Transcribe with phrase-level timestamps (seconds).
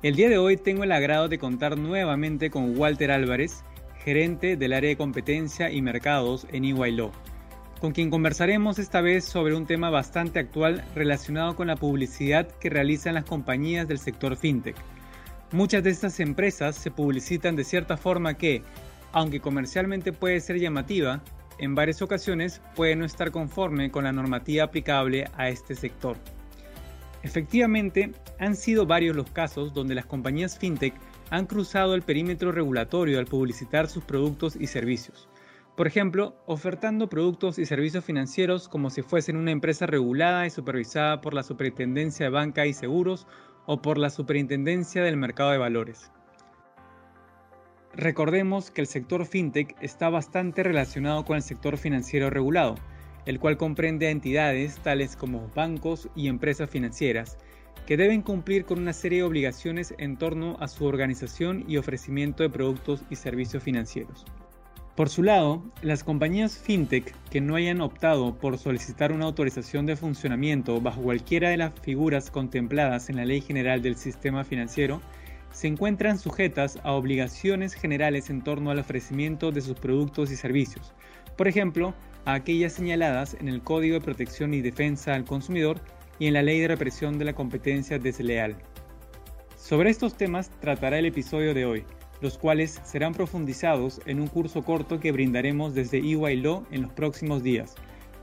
[0.00, 3.64] El día de hoy tengo el agrado de contar nuevamente con Walter Álvarez,
[4.04, 7.10] gerente del área de competencia y mercados en Law,
[7.80, 12.70] con quien conversaremos esta vez sobre un tema bastante actual relacionado con la publicidad que
[12.70, 14.76] realizan las compañías del sector fintech.
[15.50, 18.62] Muchas de estas empresas se publicitan de cierta forma que,
[19.10, 21.22] aunque comercialmente puede ser llamativa,
[21.58, 26.16] en varias ocasiones puede no estar conforme con la normativa aplicable a este sector.
[27.22, 30.94] Efectivamente, han sido varios los casos donde las compañías fintech
[31.30, 35.28] han cruzado el perímetro regulatorio al publicitar sus productos y servicios.
[35.76, 41.20] Por ejemplo, ofertando productos y servicios financieros como si fuesen una empresa regulada y supervisada
[41.20, 43.26] por la Superintendencia de Banca y Seguros
[43.66, 46.10] o por la Superintendencia del Mercado de Valores.
[47.94, 52.76] Recordemos que el sector fintech está bastante relacionado con el sector financiero regulado,
[53.28, 57.36] el cual comprende a entidades tales como bancos y empresas financieras,
[57.86, 62.42] que deben cumplir con una serie de obligaciones en torno a su organización y ofrecimiento
[62.42, 64.24] de productos y servicios financieros.
[64.96, 69.96] Por su lado, las compañías fintech que no hayan optado por solicitar una autorización de
[69.96, 75.02] funcionamiento bajo cualquiera de las figuras contempladas en la Ley General del Sistema Financiero
[75.52, 80.94] se encuentran sujetas a obligaciones generales en torno al ofrecimiento de sus productos y servicios.
[81.36, 81.94] Por ejemplo,
[82.28, 85.80] a aquellas señaladas en el Código de Protección y Defensa al Consumidor
[86.18, 88.54] y en la Ley de Represión de la Competencia Desleal.
[89.56, 91.86] Sobre estos temas tratará el episodio de hoy,
[92.20, 96.92] los cuales serán profundizados en un curso corto que brindaremos desde EY Law en los
[96.92, 97.76] próximos días.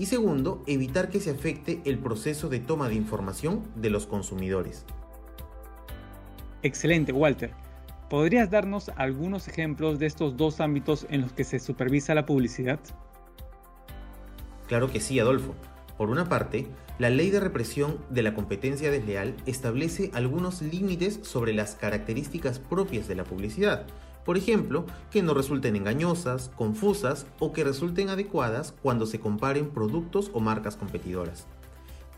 [0.00, 4.86] y segundo, evitar que se afecte el proceso de toma de información de los consumidores.
[6.62, 7.52] Excelente, Walter.
[8.08, 12.80] ¿Podrías darnos algunos ejemplos de estos dos ámbitos en los que se supervisa la publicidad?
[14.68, 15.54] Claro que sí, Adolfo.
[15.98, 16.66] Por una parte,
[16.98, 23.06] la ley de represión de la competencia desleal establece algunos límites sobre las características propias
[23.06, 23.84] de la publicidad,
[24.24, 30.30] por ejemplo, que no resulten engañosas, confusas o que resulten adecuadas cuando se comparen productos
[30.34, 31.46] o marcas competidoras.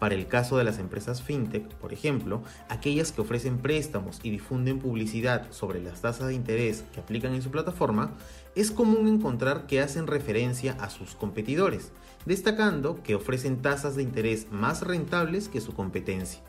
[0.02, 4.80] Para el caso de las empresas fintech, por ejemplo, aquellas que ofrecen préstamos y difunden
[4.80, 8.10] publicidad sobre las tasas de interés que aplican en su plataforma,
[8.56, 11.92] es común encontrar que hacen referencia a sus competidores,
[12.26, 16.42] destacando que ofrecen tasas de interés más rentables que su competencia.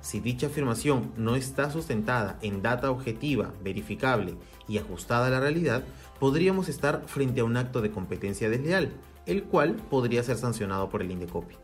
[0.00, 4.36] Si dicha afirmación no está sustentada en data objetiva, verificable
[4.66, 5.84] y ajustada a la realidad,
[6.18, 8.92] podríamos estar frente a un acto de competencia desleal,
[9.26, 11.56] el cual podría ser sancionado por el Indecopi.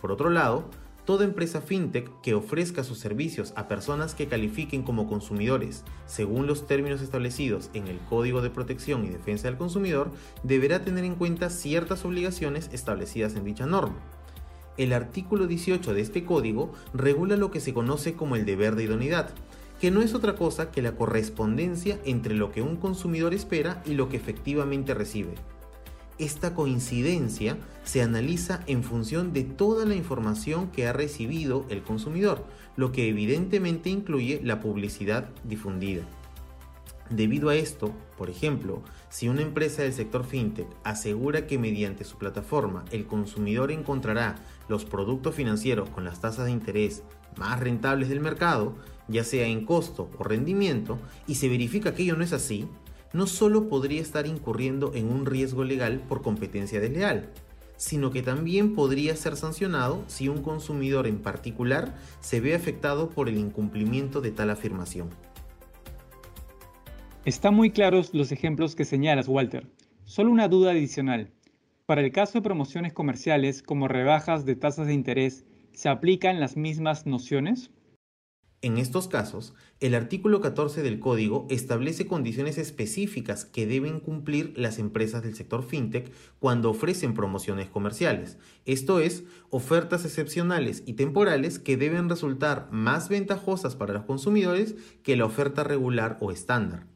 [0.00, 0.70] Por otro lado,
[1.04, 6.66] Toda empresa fintech que ofrezca sus servicios a personas que califiquen como consumidores según los
[6.66, 10.10] términos establecidos en el Código de Protección y Defensa del Consumidor
[10.44, 13.96] deberá tener en cuenta ciertas obligaciones establecidas en dicha norma.
[14.76, 18.84] El artículo 18 de este código regula lo que se conoce como el deber de
[18.84, 19.30] idoneidad,
[19.80, 23.94] que no es otra cosa que la correspondencia entre lo que un consumidor espera y
[23.94, 25.34] lo que efectivamente recibe.
[26.18, 32.44] Esta coincidencia se analiza en función de toda la información que ha recibido el consumidor,
[32.76, 36.02] lo que evidentemente incluye la publicidad difundida.
[37.10, 42.16] Debido a esto, por ejemplo, si una empresa del sector fintech asegura que mediante su
[42.16, 44.36] plataforma el consumidor encontrará
[44.68, 47.02] los productos financieros con las tasas de interés
[47.36, 48.74] más rentables del mercado,
[49.06, 52.66] ya sea en costo o rendimiento, y se verifica que ello no es así,
[53.12, 57.30] no solo podría estar incurriendo en un riesgo legal por competencia desleal,
[57.76, 63.28] sino que también podría ser sancionado si un consumidor en particular se ve afectado por
[63.28, 65.10] el incumplimiento de tal afirmación.
[67.24, 69.66] Están muy claros los ejemplos que señalas, Walter.
[70.04, 71.32] Solo una duda adicional.
[71.86, 76.58] Para el caso de promociones comerciales como rebajas de tasas de interés, ¿se aplican las
[76.58, 77.70] mismas nociones?
[78.60, 84.78] En estos casos, el artículo 14 del código establece condiciones específicas que deben cumplir las
[84.78, 88.36] empresas del sector fintech cuando ofrecen promociones comerciales,
[88.66, 95.16] esto es, ofertas excepcionales y temporales que deben resultar más ventajosas para los consumidores que
[95.16, 96.93] la oferta regular o estándar.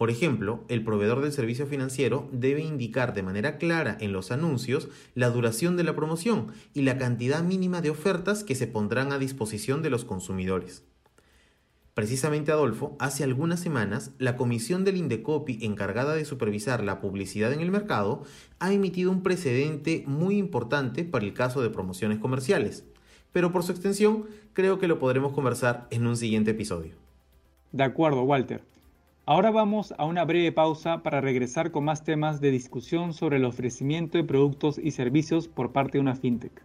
[0.00, 4.88] Por ejemplo, el proveedor del servicio financiero debe indicar de manera clara en los anuncios
[5.14, 9.18] la duración de la promoción y la cantidad mínima de ofertas que se pondrán a
[9.18, 10.84] disposición de los consumidores.
[11.92, 17.60] Precisamente Adolfo, hace algunas semanas, la comisión del Indecopi encargada de supervisar la publicidad en
[17.60, 18.22] el mercado
[18.58, 22.84] ha emitido un precedente muy importante para el caso de promociones comerciales.
[23.32, 24.24] Pero por su extensión,
[24.54, 26.94] creo que lo podremos conversar en un siguiente episodio.
[27.72, 28.69] De acuerdo, Walter.
[29.30, 33.44] Ahora vamos a una breve pausa para regresar con más temas de discusión sobre el
[33.44, 36.64] ofrecimiento de productos y servicios por parte de una fintech.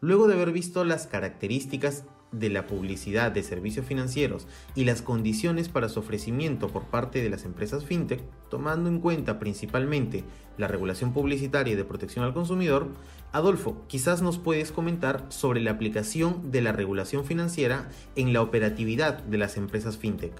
[0.00, 5.68] Luego de haber visto las características de la publicidad de servicios financieros y las condiciones
[5.68, 8.20] para su ofrecimiento por parte de las empresas fintech,
[8.50, 10.24] tomando en cuenta principalmente
[10.58, 12.88] la regulación publicitaria de protección al consumidor,
[13.32, 19.22] Adolfo, quizás nos puedes comentar sobre la aplicación de la regulación financiera en la operatividad
[19.22, 20.32] de las empresas fintech.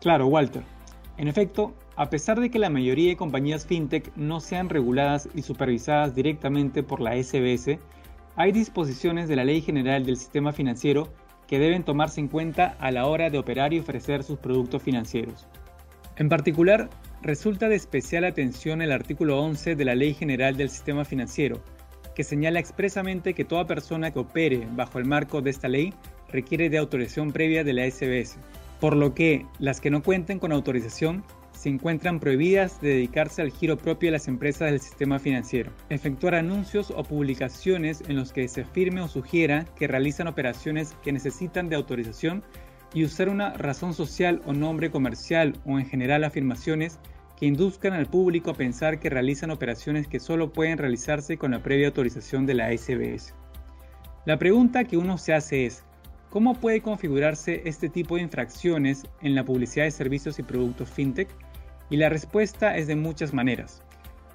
[0.00, 0.62] Claro, Walter.
[1.16, 5.42] En efecto, a pesar de que la mayoría de compañías fintech no sean reguladas y
[5.42, 7.78] supervisadas directamente por la SBS,
[8.36, 11.12] hay disposiciones de la Ley General del Sistema Financiero
[11.46, 15.46] que deben tomarse en cuenta a la hora de operar y ofrecer sus productos financieros.
[16.16, 16.88] En particular,
[17.20, 21.62] resulta de especial atención el artículo 11 de la Ley General del Sistema Financiero,
[22.14, 25.92] que señala expresamente que toda persona que opere bajo el marco de esta ley
[26.30, 28.38] requiere de autorización previa de la SBS,
[28.80, 31.22] por lo que las que no cuenten con autorización
[31.62, 36.34] se encuentran prohibidas de dedicarse al giro propio de las empresas del sistema financiero, efectuar
[36.34, 41.68] anuncios o publicaciones en los que se afirme o sugiera que realizan operaciones que necesitan
[41.68, 42.42] de autorización
[42.92, 46.98] y usar una razón social o nombre comercial o en general afirmaciones
[47.38, 51.62] que induzcan al público a pensar que realizan operaciones que solo pueden realizarse con la
[51.62, 53.34] previa autorización de la SBS.
[54.24, 55.84] La pregunta que uno se hace es,
[56.28, 61.28] ¿cómo puede configurarse este tipo de infracciones en la publicidad de servicios y productos fintech?
[61.92, 63.82] Y la respuesta es de muchas maneras.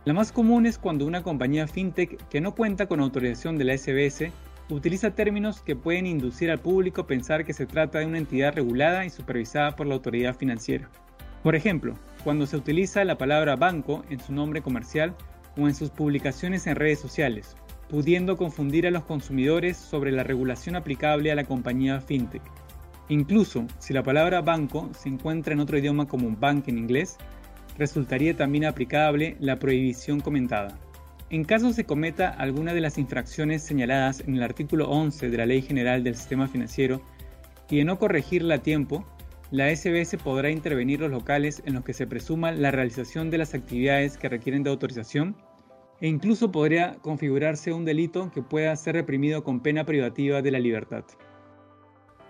[0.05, 3.75] La más común es cuando una compañía fintech que no cuenta con autorización de la
[3.75, 4.31] SBS
[4.69, 8.53] utiliza términos que pueden inducir al público a pensar que se trata de una entidad
[8.53, 10.87] regulada y supervisada por la autoridad financiera.
[11.41, 15.15] Por ejemplo, cuando se utiliza la palabra banco en su nombre comercial
[15.57, 17.55] o en sus publicaciones en redes sociales,
[17.89, 22.43] pudiendo confundir a los consumidores sobre la regulación aplicable a la compañía fintech.
[23.09, 27.17] Incluso si la palabra banco se encuentra en otro idioma como bank en inglés,
[27.77, 30.77] resultaría también aplicable la prohibición comentada.
[31.29, 35.45] En caso se cometa alguna de las infracciones señaladas en el artículo 11 de la
[35.45, 37.01] Ley General del Sistema Financiero
[37.69, 39.05] y de no corregirla a tiempo,
[39.51, 43.53] la SBS podrá intervenir los locales en los que se presuma la realización de las
[43.53, 45.35] actividades que requieren de autorización
[45.99, 50.59] e incluso podría configurarse un delito que pueda ser reprimido con pena privativa de la
[50.59, 51.03] libertad.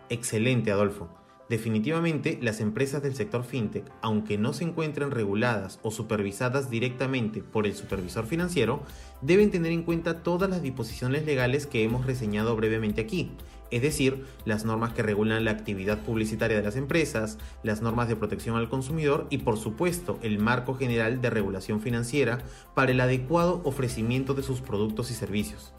[0.09, 1.09] Excelente, Adolfo.
[1.49, 7.65] Definitivamente, las empresas del sector fintech, aunque no se encuentren reguladas o supervisadas directamente por
[7.65, 8.83] el supervisor financiero,
[9.21, 13.31] deben tener en cuenta todas las disposiciones legales que hemos reseñado brevemente aquí,
[13.71, 18.15] es decir, las normas que regulan la actividad publicitaria de las empresas, las normas de
[18.17, 22.39] protección al consumidor y por supuesto el marco general de regulación financiera
[22.75, 25.73] para el adecuado ofrecimiento de sus productos y servicios.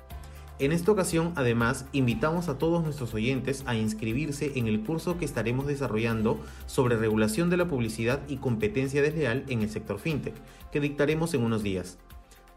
[0.61, 5.25] En esta ocasión, además, invitamos a todos nuestros oyentes a inscribirse en el curso que
[5.25, 10.35] estaremos desarrollando sobre regulación de la publicidad y competencia desleal en el sector fintech,
[10.73, 11.99] que dictaremos en unos días.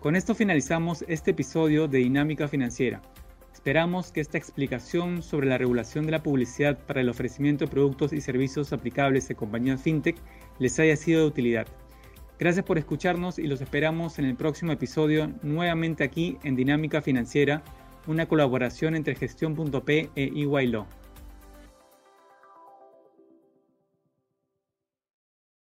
[0.00, 3.02] Con esto finalizamos este episodio de Dinámica Financiera.
[3.54, 8.12] Esperamos que esta explicación sobre la regulación de la publicidad para el ofrecimiento de productos
[8.12, 10.16] y servicios aplicables de compañías fintech
[10.58, 11.66] les haya sido de utilidad.
[12.38, 17.62] Gracias por escucharnos y los esperamos en el próximo episodio nuevamente aquí en Dinámica Financiera,
[18.08, 20.84] una colaboración entre gestión.p e EY